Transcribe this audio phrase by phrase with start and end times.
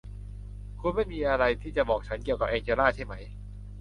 [0.79, 3.13] คุณไม่มีอะไรที่จะบอกฉันเกี่ยวกับแองเจลลาใช่ไหม